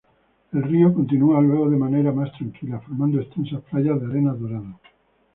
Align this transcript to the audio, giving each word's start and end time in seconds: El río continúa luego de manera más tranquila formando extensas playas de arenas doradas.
El 0.51 0.63
río 0.63 0.91
continúa 0.91 1.39
luego 1.41 1.69
de 1.69 1.77
manera 1.77 2.11
más 2.11 2.31
tranquila 2.31 2.79
formando 2.79 3.21
extensas 3.21 3.61
playas 3.69 4.01
de 4.01 4.07
arenas 4.07 4.39
doradas. 4.39 4.75